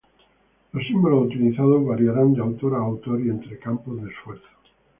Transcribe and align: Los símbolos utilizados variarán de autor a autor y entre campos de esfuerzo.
Los 0.73 0.83
símbolos 0.87 1.25
utilizados 1.27 1.85
variarán 1.85 2.33
de 2.33 2.41
autor 2.41 2.73
a 2.73 2.79
autor 2.79 3.21
y 3.21 3.29
entre 3.29 3.59
campos 3.59 4.01
de 4.01 4.09
esfuerzo. 4.09 4.47